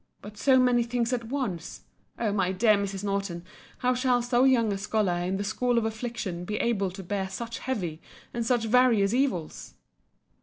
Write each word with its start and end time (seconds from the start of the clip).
But 0.23 0.35
so 0.35 0.57
many 0.59 0.81
things 0.81 1.13
at 1.13 1.25
once! 1.25 1.81
O 2.17 2.31
my 2.31 2.51
dear 2.51 2.73
Mrs. 2.73 3.03
Norton, 3.03 3.45
how 3.77 3.93
shall 3.93 4.23
so 4.23 4.45
young 4.45 4.73
a 4.73 4.77
scholar 4.79 5.13
in 5.13 5.37
the 5.37 5.43
school 5.43 5.77
of 5.77 5.85
affliction 5.85 6.43
be 6.43 6.55
able 6.55 6.89
to 6.89 7.03
bear 7.03 7.29
such 7.29 7.59
heavy 7.59 8.01
and 8.33 8.43
such 8.43 8.65
various 8.65 9.13
evils! 9.13 9.75